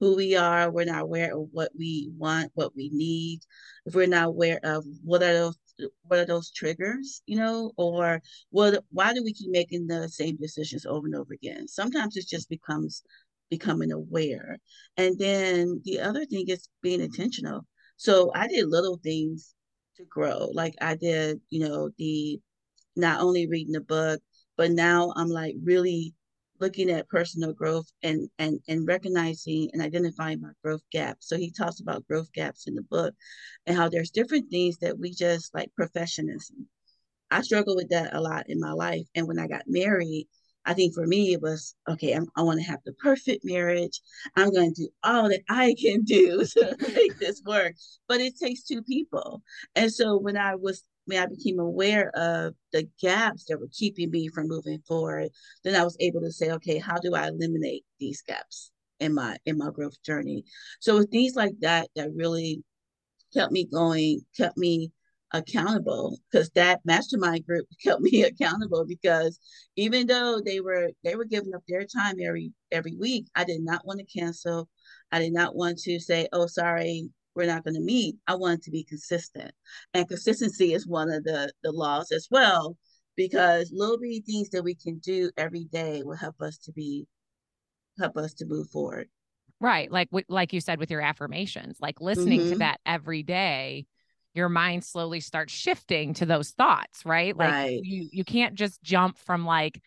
who 0.00 0.16
we 0.16 0.36
are, 0.36 0.70
we're 0.70 0.84
not 0.84 1.02
aware 1.02 1.34
of 1.36 1.48
what 1.52 1.70
we 1.76 2.10
want, 2.16 2.52
what 2.54 2.76
we 2.76 2.90
need, 2.92 3.40
if 3.86 3.94
we're 3.94 4.06
not 4.06 4.28
aware 4.28 4.60
of 4.62 4.84
what 5.02 5.22
are 5.22 5.32
those 5.32 5.58
what 6.04 6.20
are 6.20 6.26
those 6.26 6.52
triggers, 6.52 7.22
you 7.26 7.36
know, 7.36 7.72
or 7.76 8.22
what 8.50 8.84
why 8.90 9.12
do 9.12 9.22
we 9.24 9.32
keep 9.32 9.50
making 9.50 9.86
the 9.86 10.08
same 10.08 10.36
decisions 10.36 10.86
over 10.86 11.06
and 11.06 11.16
over 11.16 11.34
again? 11.34 11.66
Sometimes 11.66 12.16
it 12.16 12.28
just 12.28 12.48
becomes 12.48 13.02
becoming 13.50 13.92
aware. 13.92 14.58
And 14.96 15.18
then 15.18 15.80
the 15.84 16.00
other 16.00 16.24
thing 16.26 16.48
is 16.48 16.68
being 16.82 17.00
intentional. 17.00 17.66
So 17.96 18.30
I 18.34 18.48
did 18.48 18.68
little 18.68 18.98
things 19.02 19.54
to 19.96 20.04
grow. 20.04 20.50
Like 20.52 20.74
I 20.80 20.96
did, 20.96 21.40
you 21.50 21.68
know, 21.68 21.90
the 21.98 22.40
not 22.96 23.20
only 23.20 23.46
reading 23.48 23.72
the 23.72 23.80
book, 23.80 24.20
but 24.56 24.70
now 24.70 25.12
I'm 25.16 25.28
like 25.28 25.54
really 25.62 26.14
looking 26.60 26.90
at 26.90 27.08
personal 27.08 27.52
growth 27.52 27.90
and 28.02 28.28
and 28.38 28.60
and 28.68 28.86
recognizing 28.86 29.70
and 29.72 29.82
identifying 29.82 30.40
my 30.40 30.50
growth 30.62 30.82
gaps. 30.92 31.28
So 31.28 31.36
he 31.36 31.50
talks 31.50 31.80
about 31.80 32.06
growth 32.06 32.32
gaps 32.32 32.66
in 32.66 32.74
the 32.74 32.82
book 32.82 33.14
and 33.66 33.76
how 33.76 33.88
there's 33.88 34.10
different 34.10 34.50
things 34.50 34.78
that 34.78 34.98
we 34.98 35.10
just 35.10 35.54
like 35.54 35.74
professionalism. 35.74 36.68
I 37.30 37.42
struggle 37.42 37.76
with 37.76 37.88
that 37.90 38.14
a 38.14 38.20
lot 38.20 38.48
in 38.48 38.60
my 38.60 38.72
life. 38.72 39.06
And 39.14 39.26
when 39.26 39.38
I 39.38 39.48
got 39.48 39.62
married, 39.66 40.28
I 40.66 40.74
think 40.74 40.94
for 40.94 41.06
me 41.06 41.32
it 41.32 41.42
was 41.42 41.74
okay. 41.88 42.12
I'm, 42.12 42.26
i 42.36 42.42
want 42.42 42.60
to 42.60 42.66
have 42.66 42.80
the 42.84 42.92
perfect 42.94 43.44
marriage. 43.44 44.00
I'm 44.36 44.52
going 44.52 44.72
to 44.74 44.82
do 44.82 44.88
all 45.02 45.28
that 45.28 45.42
I 45.48 45.74
can 45.80 46.02
do 46.02 46.44
to 46.56 46.76
make 46.94 47.18
this 47.18 47.42
work, 47.44 47.74
but 48.08 48.20
it 48.20 48.38
takes 48.38 48.62
two 48.62 48.82
people. 48.82 49.42
And 49.74 49.92
so 49.92 50.16
when 50.16 50.36
I 50.36 50.54
was 50.54 50.84
when 51.06 51.22
I 51.22 51.26
became 51.26 51.58
aware 51.58 52.10
of 52.10 52.54
the 52.72 52.88
gaps 53.00 53.44
that 53.46 53.60
were 53.60 53.68
keeping 53.72 54.10
me 54.10 54.28
from 54.28 54.48
moving 54.48 54.80
forward, 54.86 55.30
then 55.62 55.74
I 55.74 55.84
was 55.84 55.96
able 56.00 56.20
to 56.22 56.32
say, 56.32 56.50
okay, 56.52 56.78
how 56.78 56.98
do 56.98 57.14
I 57.14 57.28
eliminate 57.28 57.84
these 58.00 58.22
gaps 58.22 58.70
in 59.00 59.14
my 59.14 59.36
in 59.46 59.58
my 59.58 59.70
growth 59.70 60.02
journey? 60.02 60.44
So 60.80 60.96
with 60.98 61.10
things 61.10 61.34
like 61.34 61.54
that 61.60 61.88
that 61.96 62.14
really 62.14 62.62
kept 63.34 63.52
me 63.52 63.66
going, 63.66 64.20
kept 64.36 64.56
me 64.56 64.92
accountable 65.34 66.16
because 66.30 66.48
that 66.50 66.80
mastermind 66.84 67.44
group 67.44 67.66
kept 67.82 68.00
me 68.00 68.22
accountable 68.22 68.84
because 68.86 69.40
even 69.76 70.06
though 70.06 70.40
they 70.40 70.60
were 70.60 70.90
they 71.02 71.16
were 71.16 71.24
giving 71.24 71.54
up 71.54 71.62
their 71.68 71.84
time 71.84 72.14
every 72.24 72.52
every 72.70 72.94
week 72.96 73.26
i 73.34 73.42
did 73.42 73.60
not 73.60 73.84
want 73.84 73.98
to 73.98 74.18
cancel 74.18 74.68
i 75.10 75.18
did 75.18 75.32
not 75.32 75.56
want 75.56 75.76
to 75.76 75.98
say 75.98 76.28
oh 76.32 76.46
sorry 76.46 77.08
we're 77.34 77.46
not 77.46 77.64
going 77.64 77.74
to 77.74 77.80
meet 77.80 78.16
i 78.26 78.34
wanted 78.34 78.62
to 78.62 78.70
be 78.70 78.84
consistent 78.84 79.52
and 79.92 80.08
consistency 80.08 80.72
is 80.72 80.86
one 80.86 81.10
of 81.10 81.24
the 81.24 81.52
the 81.62 81.72
laws 81.72 82.12
as 82.12 82.28
well 82.30 82.76
because 83.16 83.70
little 83.72 83.98
bitty 83.98 84.20
things 84.20 84.50
that 84.50 84.64
we 84.64 84.74
can 84.74 84.98
do 84.98 85.30
every 85.36 85.64
day 85.64 86.02
will 86.04 86.16
help 86.16 86.40
us 86.40 86.58
to 86.58 86.72
be 86.72 87.06
help 87.98 88.16
us 88.16 88.34
to 88.34 88.46
move 88.46 88.68
forward 88.70 89.08
right 89.60 89.90
like 89.90 90.08
like 90.28 90.52
you 90.52 90.60
said 90.60 90.78
with 90.78 90.90
your 90.90 91.00
affirmations 91.00 91.76
like 91.80 92.00
listening 92.00 92.40
mm-hmm. 92.40 92.52
to 92.52 92.58
that 92.58 92.80
every 92.86 93.22
day 93.22 93.86
your 94.34 94.48
mind 94.48 94.84
slowly 94.84 95.20
starts 95.20 95.52
shifting 95.52 96.12
to 96.14 96.26
those 96.26 96.50
thoughts, 96.50 97.06
right? 97.06 97.36
Like 97.36 97.52
right. 97.52 97.80
you 97.82 98.08
you 98.12 98.24
can't 98.24 98.54
just 98.54 98.82
jump 98.82 99.16
from 99.16 99.46
like 99.46 99.80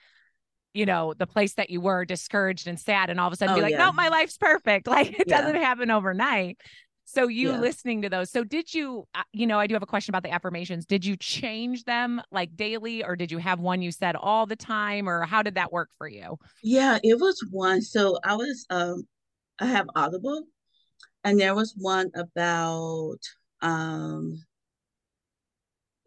you 0.74 0.86
know 0.86 1.14
the 1.14 1.28
place 1.28 1.54
that 1.56 1.70
you 1.70 1.82
were 1.82 2.06
discouraged 2.06 2.68
and 2.68 2.80
sad 2.80 3.10
and 3.10 3.20
all 3.20 3.28
of 3.28 3.34
a 3.34 3.36
sudden 3.36 3.54
oh, 3.54 3.56
be 3.56 3.62
like 3.62 3.72
yeah. 3.72 3.86
no 3.86 3.92
my 3.92 4.10
life's 4.10 4.38
perfect 4.38 4.88
like 4.88 5.20
it 5.20 5.26
yeah. 5.28 5.42
doesn't 5.42 5.56
happen 5.56 5.90
overnight 5.90 6.60
so 7.08 7.28
you 7.28 7.52
yeah. 7.52 7.60
listening 7.60 8.02
to 8.02 8.10
those 8.10 8.30
so 8.30 8.44
did 8.44 8.74
you 8.74 9.08
uh, 9.16 9.24
you 9.32 9.48
know 9.48 9.60
i 9.60 9.66
do 9.66 9.74
have 9.74 9.84
a 9.84 9.88
question 9.88 10.12
about 10.12 10.24
the 10.24 10.32
affirmations 10.32 10.86
did 10.86 11.06
you 11.06 11.16
change 11.16 11.84
them 11.86 12.22
like 12.32 12.56
daily 12.56 13.04
or 13.04 13.16
did 13.16 13.32
you 13.32 13.38
have 13.38 13.60
one 13.60 13.82
you 13.82 13.92
said 13.92 14.16
all 14.16 14.46
the 14.46 14.56
time 14.56 15.08
or 15.08 15.24
how 15.24 15.42
did 15.42 15.56
that 15.56 15.72
work 15.72 15.90
for 15.98 16.08
you 16.08 16.38
yeah 16.62 17.00
it 17.04 17.20
was 17.20 17.40
one 17.52 17.82
so 17.82 18.18
i 18.24 18.36
was 18.36 18.66
um 18.70 19.04
i 19.60 19.66
have 19.66 19.88
audible 19.96 20.44
and 21.24 21.40
there 21.40 21.56
was 21.56 21.74
one 21.78 22.10
about 22.16 23.20
um 23.62 24.38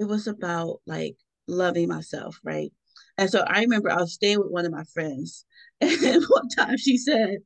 it 0.00 0.04
was 0.04 0.26
about 0.26 0.80
like 0.86 1.16
loving 1.46 1.88
myself, 1.88 2.40
right? 2.42 2.72
And 3.20 3.28
so 3.28 3.44
I 3.46 3.60
remember 3.60 3.90
I 3.90 4.00
was 4.00 4.14
staying 4.14 4.38
with 4.38 4.50
one 4.50 4.64
of 4.64 4.72
my 4.72 4.84
friends, 4.94 5.44
and 5.82 6.24
one 6.28 6.48
time 6.48 6.78
she 6.78 6.96
said, 6.96 7.40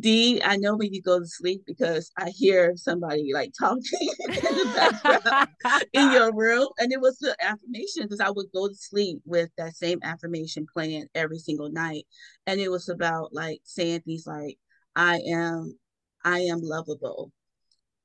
"Dee, 0.00 0.40
I 0.42 0.56
know 0.56 0.76
when 0.76 0.94
you 0.94 1.02
go 1.02 1.20
to 1.20 1.26
sleep 1.26 1.62
because 1.66 2.10
I 2.16 2.30
hear 2.30 2.72
somebody 2.76 3.30
like 3.34 3.52
talking 3.58 3.82
in 4.28 4.34
the 4.34 4.72
background 4.74 5.84
in 5.92 6.10
your 6.10 6.34
room." 6.34 6.68
And 6.78 6.90
it 6.90 7.02
was 7.02 7.18
the 7.18 7.36
affirmation 7.38 8.04
because 8.04 8.20
I 8.20 8.30
would 8.30 8.46
go 8.54 8.66
to 8.66 8.74
sleep 8.74 9.20
with 9.26 9.50
that 9.58 9.76
same 9.76 9.98
affirmation 10.02 10.66
playing 10.72 11.06
every 11.14 11.38
single 11.38 11.70
night, 11.70 12.06
and 12.46 12.58
it 12.58 12.70
was 12.70 12.88
about 12.88 13.34
like 13.34 13.60
saying 13.64 14.00
things 14.00 14.26
like, 14.26 14.56
"I 14.96 15.18
am, 15.18 15.78
I 16.24 16.40
am 16.40 16.62
lovable. 16.62 17.30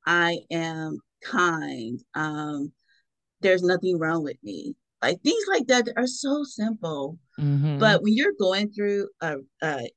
I 0.06 0.40
am 0.52 1.00
kind. 1.24 2.02
Um, 2.14 2.74
there's 3.40 3.64
nothing 3.64 3.98
wrong 3.98 4.22
with 4.22 4.38
me. 4.44 4.76
Like 5.02 5.22
things 5.22 5.44
like 5.48 5.68
that 5.68 5.88
are 5.96 6.08
so 6.08 6.44
simple. 6.44 7.18
Mm-hmm. 7.40 7.80
But 7.80 8.04
when 8.04 8.14
you're 8.14 8.34
going 8.38 8.72
through 8.72 9.08
a, 9.22 9.38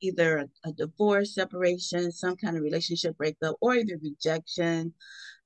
either 0.00 0.38
a, 0.38 0.68
a 0.68 0.72
divorce, 0.72 1.34
separation, 1.34 2.12
some 2.12 2.36
kind 2.36 2.56
of 2.56 2.62
relationship 2.62 3.16
breakup, 3.16 3.56
or 3.60 3.74
even 3.74 4.00
rejection, 4.02 4.94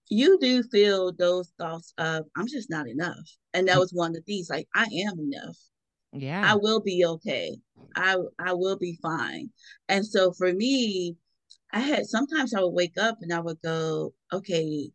you 0.08 0.38
do 0.38 0.62
feel 0.62 1.12
those 1.12 1.52
thoughts 1.58 1.92
of 1.98 2.26
I'm 2.36 2.46
just 2.46 2.70
not 2.70 2.88
enough. 2.88 3.28
And 3.54 3.68
that 3.68 3.78
was 3.78 3.92
one 3.92 4.14
of 4.14 4.24
these 4.26 4.50
like 4.50 4.68
I 4.74 4.84
am 4.84 5.18
enough. 5.18 5.56
Yeah. 6.12 6.42
I 6.44 6.54
will 6.54 6.80
be 6.80 7.04
okay. 7.04 7.56
I 7.94 8.16
I 8.38 8.52
will 8.52 8.76
be 8.76 8.98
fine. 9.02 9.50
And 9.88 10.06
so 10.06 10.32
for 10.32 10.52
me, 10.52 11.16
I 11.72 11.80
had 11.80 12.06
sometimes 12.06 12.54
I 12.54 12.60
would 12.60 12.74
wake 12.74 12.98
up 12.98 13.18
and 13.22 13.32
I 13.32 13.40
would 13.40 13.60
go, 13.62 14.12
okay, 14.32 14.90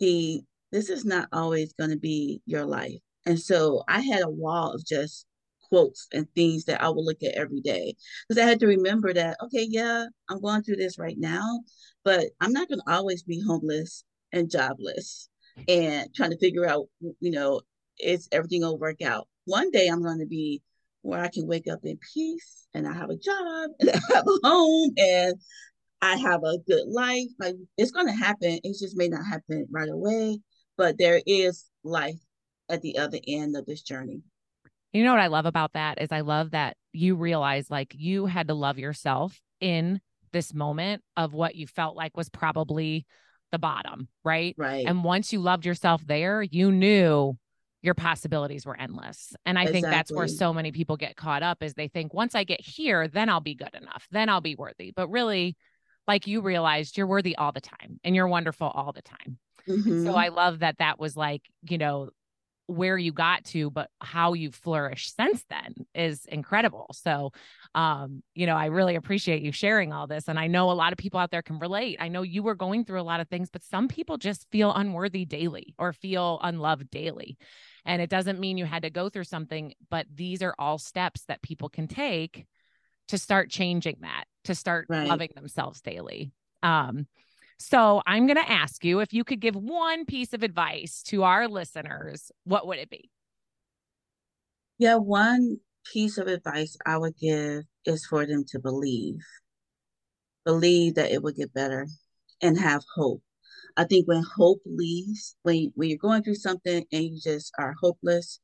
the 0.00 0.42
this 0.72 0.90
is 0.90 1.04
not 1.04 1.28
always 1.32 1.72
going 1.74 1.90
to 1.90 1.98
be 1.98 2.42
your 2.44 2.64
life. 2.64 3.00
And 3.26 3.38
so 3.38 3.82
I 3.88 4.00
had 4.00 4.22
a 4.22 4.30
wall 4.30 4.72
of 4.72 4.86
just 4.86 5.26
quotes 5.68 6.06
and 6.12 6.28
things 6.34 6.64
that 6.66 6.80
I 6.80 6.88
would 6.88 7.04
look 7.04 7.22
at 7.22 7.34
every 7.34 7.60
day 7.60 7.94
because 8.28 8.42
I 8.42 8.46
had 8.46 8.60
to 8.60 8.66
remember 8.66 9.12
that, 9.12 9.36
okay, 9.42 9.66
yeah, 9.68 10.06
I'm 10.28 10.40
going 10.40 10.62
through 10.62 10.76
this 10.76 10.98
right 10.98 11.18
now, 11.18 11.60
but 12.04 12.26
I'm 12.40 12.52
not 12.52 12.68
going 12.68 12.80
to 12.86 12.92
always 12.92 13.24
be 13.24 13.42
homeless 13.44 14.04
and 14.32 14.50
jobless 14.50 15.28
and 15.68 16.14
trying 16.14 16.30
to 16.30 16.38
figure 16.38 16.66
out, 16.66 16.86
you 17.20 17.30
know, 17.30 17.62
is 17.98 18.28
everything 18.30 18.60
going 18.60 18.74
to 18.74 18.80
work 18.80 19.02
out? 19.02 19.26
One 19.44 19.70
day 19.70 19.88
I'm 19.88 20.02
going 20.02 20.20
to 20.20 20.26
be 20.26 20.62
where 21.02 21.20
I 21.20 21.28
can 21.28 21.46
wake 21.46 21.68
up 21.68 21.80
in 21.84 21.98
peace 22.14 22.66
and 22.74 22.86
I 22.86 22.92
have 22.92 23.10
a 23.10 23.16
job 23.16 23.70
and 23.80 23.90
I 23.90 24.14
have 24.14 24.26
a 24.26 24.46
home 24.46 24.90
and 24.96 25.34
I 26.02 26.16
have 26.16 26.42
a 26.44 26.58
good 26.68 26.86
life. 26.86 27.28
Like 27.40 27.56
it's 27.76 27.90
going 27.90 28.06
to 28.06 28.12
happen. 28.12 28.60
It 28.62 28.78
just 28.78 28.96
may 28.96 29.08
not 29.08 29.24
happen 29.24 29.66
right 29.70 29.88
away, 29.88 30.38
but 30.76 30.98
there 30.98 31.22
is 31.26 31.64
life 31.82 32.20
at 32.68 32.82
the 32.82 32.98
other 32.98 33.18
end 33.26 33.56
of 33.56 33.66
this 33.66 33.82
journey. 33.82 34.22
You 34.92 35.04
know 35.04 35.12
what 35.12 35.20
I 35.20 35.26
love 35.26 35.46
about 35.46 35.74
that 35.74 36.00
is 36.00 36.10
I 36.10 36.20
love 36.20 36.52
that 36.52 36.76
you 36.92 37.16
realize 37.16 37.70
like 37.70 37.94
you 37.96 38.26
had 38.26 38.48
to 38.48 38.54
love 38.54 38.78
yourself 38.78 39.40
in 39.60 40.00
this 40.32 40.54
moment 40.54 41.02
of 41.16 41.34
what 41.34 41.54
you 41.54 41.66
felt 41.66 41.96
like 41.96 42.16
was 42.16 42.28
probably 42.28 43.06
the 43.52 43.58
bottom, 43.58 44.08
right? 44.24 44.54
Right. 44.56 44.86
And 44.86 45.04
once 45.04 45.32
you 45.32 45.40
loved 45.40 45.66
yourself 45.66 46.06
there, 46.06 46.42
you 46.42 46.72
knew 46.72 47.36
your 47.82 47.94
possibilities 47.94 48.66
were 48.66 48.78
endless. 48.78 49.34
And 49.44 49.58
I 49.58 49.62
exactly. 49.62 49.80
think 49.82 49.92
that's 49.92 50.12
where 50.12 50.28
so 50.28 50.52
many 50.52 50.72
people 50.72 50.96
get 50.96 51.16
caught 51.16 51.42
up 51.42 51.62
is 51.62 51.74
they 51.74 51.88
think 51.88 52.12
once 52.12 52.34
I 52.34 52.44
get 52.44 52.60
here, 52.60 53.06
then 53.06 53.28
I'll 53.28 53.40
be 53.40 53.54
good 53.54 53.74
enough. 53.74 54.06
Then 54.10 54.28
I'll 54.28 54.40
be 54.40 54.56
worthy. 54.56 54.92
But 54.94 55.08
really, 55.08 55.56
like 56.06 56.26
you 56.26 56.40
realized 56.40 56.96
you're 56.96 57.06
worthy 57.06 57.36
all 57.36 57.52
the 57.52 57.60
time 57.60 58.00
and 58.02 58.14
you're 58.14 58.28
wonderful 58.28 58.68
all 58.68 58.92
the 58.92 59.02
time. 59.02 59.38
Mm-hmm. 59.68 60.04
So 60.04 60.14
I 60.14 60.28
love 60.28 60.60
that 60.60 60.78
that 60.78 60.98
was 60.98 61.16
like, 61.16 61.42
you 61.62 61.78
know, 61.78 62.10
where 62.66 62.98
you 62.98 63.12
got 63.12 63.44
to 63.44 63.70
but 63.70 63.90
how 64.00 64.32
you've 64.32 64.54
flourished 64.54 65.14
since 65.16 65.44
then 65.48 65.74
is 65.94 66.24
incredible 66.26 66.88
so 66.92 67.30
um 67.74 68.22
you 68.34 68.46
know 68.46 68.56
i 68.56 68.66
really 68.66 68.96
appreciate 68.96 69.42
you 69.42 69.52
sharing 69.52 69.92
all 69.92 70.06
this 70.06 70.28
and 70.28 70.38
i 70.38 70.46
know 70.46 70.70
a 70.70 70.72
lot 70.72 70.92
of 70.92 70.98
people 70.98 71.20
out 71.20 71.30
there 71.30 71.42
can 71.42 71.58
relate 71.58 71.96
i 72.00 72.08
know 72.08 72.22
you 72.22 72.42
were 72.42 72.56
going 72.56 72.84
through 72.84 73.00
a 73.00 73.02
lot 73.02 73.20
of 73.20 73.28
things 73.28 73.48
but 73.50 73.62
some 73.62 73.86
people 73.86 74.16
just 74.16 74.46
feel 74.50 74.72
unworthy 74.74 75.24
daily 75.24 75.74
or 75.78 75.92
feel 75.92 76.40
unloved 76.42 76.90
daily 76.90 77.36
and 77.84 78.02
it 78.02 78.10
doesn't 78.10 78.40
mean 78.40 78.58
you 78.58 78.64
had 78.64 78.82
to 78.82 78.90
go 78.90 79.08
through 79.08 79.24
something 79.24 79.72
but 79.90 80.06
these 80.12 80.42
are 80.42 80.54
all 80.58 80.78
steps 80.78 81.22
that 81.28 81.42
people 81.42 81.68
can 81.68 81.86
take 81.86 82.46
to 83.08 83.18
start 83.18 83.50
changing 83.50 83.98
that 84.00 84.24
to 84.46 84.54
start 84.54 84.86
right. 84.88 85.06
loving 85.06 85.30
themselves 85.34 85.80
daily. 85.80 86.32
Um, 86.62 87.06
so 87.58 88.02
I'm 88.06 88.26
going 88.26 88.36
to 88.36 88.50
ask 88.50 88.84
you 88.84 89.00
if 89.00 89.12
you 89.12 89.24
could 89.24 89.40
give 89.40 89.56
one 89.56 90.04
piece 90.04 90.32
of 90.32 90.42
advice 90.42 91.02
to 91.04 91.22
our 91.22 91.48
listeners, 91.48 92.30
what 92.44 92.66
would 92.66 92.78
it 92.78 92.90
be? 92.90 93.10
Yeah, 94.78 94.96
one 94.96 95.58
piece 95.92 96.18
of 96.18 96.26
advice 96.26 96.76
I 96.84 96.98
would 96.98 97.16
give 97.18 97.64
is 97.84 98.06
for 98.06 98.26
them 98.26 98.44
to 98.48 98.58
believe. 98.58 99.20
Believe 100.44 100.94
that 100.96 101.10
it 101.10 101.22
will 101.22 101.32
get 101.32 101.54
better 101.54 101.86
and 102.42 102.58
have 102.58 102.82
hope. 102.94 103.22
I 103.76 103.84
think 103.84 104.06
when 104.06 104.22
hope 104.36 104.60
leaves, 104.64 105.36
when 105.42 105.72
when 105.74 105.88
you're 105.88 105.98
going 105.98 106.22
through 106.22 106.36
something 106.36 106.84
and 106.92 107.04
you 107.04 107.20
just 107.22 107.52
are 107.58 107.74
hopeless, 107.80 108.40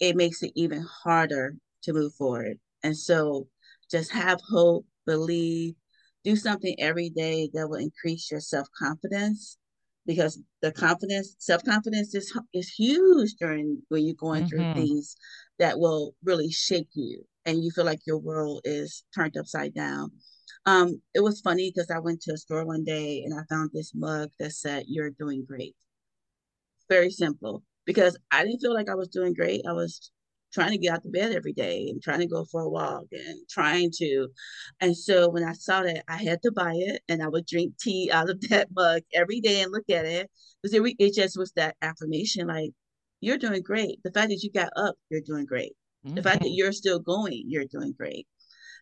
it 0.00 0.16
makes 0.16 0.42
it 0.42 0.52
even 0.54 0.86
harder 1.04 1.54
to 1.82 1.92
move 1.92 2.14
forward. 2.14 2.58
And 2.82 2.96
so 2.96 3.48
just 3.90 4.12
have 4.12 4.40
hope, 4.48 4.86
believe, 5.06 5.74
do 6.24 6.36
something 6.36 6.74
every 6.78 7.10
day 7.10 7.48
that 7.54 7.68
will 7.68 7.78
increase 7.78 8.30
your 8.30 8.40
self 8.40 8.68
confidence 8.78 9.58
because 10.06 10.40
the 10.62 10.72
confidence, 10.72 11.36
self 11.38 11.62
confidence 11.64 12.14
is 12.14 12.36
is 12.52 12.70
huge 12.70 13.34
during 13.38 13.82
when 13.88 14.04
you're 14.04 14.14
going 14.14 14.44
mm-hmm. 14.44 14.56
through 14.56 14.74
things 14.74 15.16
that 15.58 15.78
will 15.78 16.14
really 16.24 16.50
shake 16.50 16.88
you 16.94 17.22
and 17.44 17.62
you 17.62 17.70
feel 17.70 17.84
like 17.84 18.06
your 18.06 18.18
world 18.18 18.60
is 18.64 19.04
turned 19.14 19.36
upside 19.36 19.74
down. 19.74 20.10
Um, 20.66 21.00
it 21.14 21.20
was 21.20 21.40
funny 21.40 21.72
because 21.74 21.90
I 21.90 21.98
went 21.98 22.20
to 22.22 22.32
a 22.32 22.36
store 22.36 22.64
one 22.66 22.84
day 22.84 23.22
and 23.24 23.32
I 23.38 23.42
found 23.48 23.70
this 23.72 23.92
mug 23.94 24.30
that 24.38 24.52
said, 24.52 24.84
You're 24.86 25.10
doing 25.10 25.44
great. 25.46 25.74
Very 26.88 27.10
simple 27.10 27.62
because 27.86 28.18
I 28.30 28.44
didn't 28.44 28.60
feel 28.60 28.74
like 28.74 28.90
I 28.90 28.94
was 28.94 29.08
doing 29.08 29.34
great. 29.34 29.62
I 29.68 29.72
was 29.72 30.10
trying 30.52 30.70
to 30.70 30.78
get 30.78 30.92
out 30.92 31.04
of 31.04 31.12
bed 31.12 31.32
every 31.32 31.52
day 31.52 31.88
and 31.88 32.02
trying 32.02 32.20
to 32.20 32.26
go 32.26 32.44
for 32.44 32.62
a 32.62 32.68
walk 32.68 33.04
and 33.12 33.38
trying 33.48 33.90
to. 33.98 34.28
And 34.80 34.96
so 34.96 35.28
when 35.28 35.44
I 35.44 35.52
saw 35.52 35.82
that, 35.82 36.04
I 36.08 36.16
had 36.22 36.42
to 36.42 36.52
buy 36.52 36.72
it 36.74 37.02
and 37.08 37.22
I 37.22 37.28
would 37.28 37.46
drink 37.46 37.74
tea 37.78 38.10
out 38.12 38.30
of 38.30 38.40
that 38.48 38.68
mug 38.74 39.02
every 39.14 39.40
day 39.40 39.62
and 39.62 39.72
look 39.72 39.88
at 39.90 40.06
it 40.06 40.30
because 40.62 40.74
it, 40.74 40.94
it 40.98 41.14
just 41.14 41.36
was 41.38 41.52
that 41.52 41.76
affirmation 41.82 42.46
like, 42.48 42.70
you're 43.20 43.38
doing 43.38 43.62
great. 43.62 44.00
The 44.04 44.12
fact 44.12 44.28
that 44.28 44.42
you 44.42 44.50
got 44.52 44.70
up, 44.76 44.94
you're 45.10 45.20
doing 45.20 45.44
great. 45.44 45.72
Mm-hmm. 46.06 46.14
The 46.14 46.22
fact 46.22 46.40
that 46.40 46.46
mm-hmm. 46.46 46.54
you're 46.54 46.72
still 46.72 47.00
going, 47.00 47.42
you're 47.46 47.64
doing 47.64 47.92
great. 47.96 48.26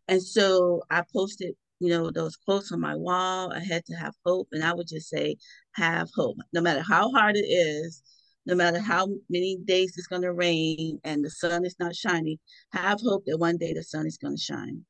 And 0.09 0.23
so 0.23 0.83
I 0.91 1.03
posted, 1.13 1.55
you 1.81 1.89
know, 1.89 2.11
those 2.11 2.37
quotes 2.37 2.71
on 2.71 2.81
my 2.81 2.95
wall. 2.95 3.53
I 3.53 3.61
had 3.61 3.85
to 3.87 3.95
have 3.95 4.15
hope. 4.25 4.49
And 4.53 4.63
I 4.63 4.75
would 4.75 4.89
just 4.89 5.09
say, 5.09 5.37
have 5.73 6.11
hope. 6.15 6.37
No 6.53 6.61
matter 6.61 6.83
how 6.83 7.11
hard 7.11 7.37
it 7.37 7.47
is, 7.47 8.03
no 8.47 8.55
matter 8.55 8.79
how 8.79 9.09
many 9.29 9.59
days 9.65 9.95
it's 9.97 10.07
going 10.07 10.23
to 10.23 10.33
rain 10.33 10.99
and 11.05 11.25
the 11.25 11.31
sun 11.31 11.65
is 11.65 11.77
not 11.79 11.95
shining, 11.95 12.39
have 12.73 13.01
hope 13.01 13.25
that 13.27 13.39
one 13.39 13.57
day 13.57 13.75
the 13.75 13.83
sun 13.83 14.07
is 14.07 14.17
going 14.17 14.37
to 14.37 14.43
shine. 14.43 14.85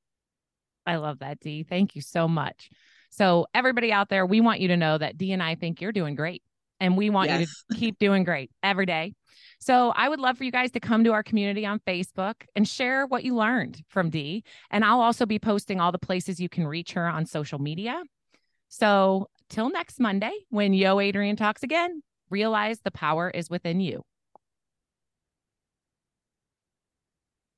I 0.85 0.97
love 0.97 1.19
that, 1.19 1.41
Dee. 1.41 1.65
Thank 1.65 1.97
you 1.97 2.03
so 2.03 2.29
much. 2.29 2.71
So, 3.11 3.47
everybody 3.55 3.93
out 3.93 4.09
there, 4.09 4.27
we 4.27 4.41
want 4.41 4.61
you 4.61 4.69
to 4.69 4.77
know 4.77 4.99
that 4.99 5.17
Dee 5.17 5.33
and 5.33 5.43
I 5.43 5.55
think 5.55 5.81
you're 5.81 5.93
doing 5.93 6.15
great. 6.15 6.43
And 6.79 6.97
we 6.97 7.09
want 7.11 7.31
Yes. 7.31 7.41
you 7.41 7.47
to 7.47 7.81
keep 7.81 7.99
doing 7.99 8.25
great 8.25 8.51
every 8.63 8.87
day. 8.87 9.15
So 9.59 9.93
I 9.97 10.09
would 10.09 10.21
love 10.21 10.37
for 10.37 10.45
you 10.45 10.53
guys 10.53 10.71
to 10.73 10.81
come 10.81 11.05
to 11.05 11.13
our 11.13 11.23
community 11.23 11.65
on 11.65 11.81
Facebook 11.87 12.35
and 12.55 12.69
share 12.69 13.07
what 13.07 13.25
you 13.25 13.35
learned 13.35 13.83
from 13.89 14.11
Dee. 14.11 14.45
And 14.71 14.85
I'll 14.85 15.01
also 15.01 15.25
be 15.25 15.39
posting 15.39 15.81
all 15.81 15.93
the 15.93 15.99
places 15.99 16.39
you 16.39 16.49
can 16.49 16.67
reach 16.67 16.93
her 16.93 17.07
on 17.07 17.25
social 17.25 17.59
media. 17.59 18.03
So 18.69 19.29
till 19.49 19.71
next 19.71 19.99
Monday, 20.01 20.33
when 20.51 20.75
Yo 20.75 21.01
Adrian 21.01 21.37
talks 21.37 21.63
again, 21.63 22.03
realize 22.31 22.81
the 22.81 22.91
power 22.91 23.31
is 23.31 23.51
within 23.51 23.81
you. 23.81 24.03